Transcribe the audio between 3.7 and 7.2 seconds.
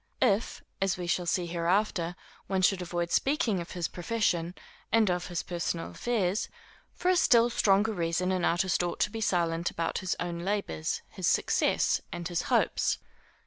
his profession, and of his personal affairs, for a